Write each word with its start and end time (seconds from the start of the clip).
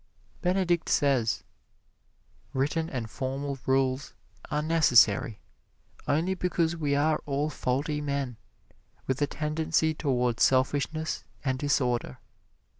Benedict 0.41 0.89
says: 0.89 1.43
"Written 2.53 2.89
and 2.89 3.07
formal 3.07 3.59
rules 3.67 4.15
are 4.49 4.63
necessary 4.63 5.39
only 6.07 6.33
because 6.33 6.75
we 6.75 6.95
are 6.95 7.21
all 7.27 7.51
faulty 7.51 8.01
men, 8.01 8.37
with 9.05 9.21
a 9.21 9.27
tendency 9.27 9.93
towards 9.93 10.41
selfishness 10.41 11.23
and 11.45 11.59
disorder. 11.59 12.17